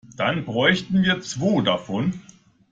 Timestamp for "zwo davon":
1.21-2.19